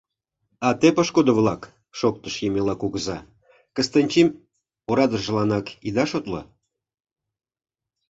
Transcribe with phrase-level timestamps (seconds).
[0.67, 1.61] —А те, пошкудо-влак,—
[1.99, 3.17] шоктыш Емела кугыза,—
[3.75, 4.27] Кыстинчим
[4.89, 6.41] орадыжланак ида шотло.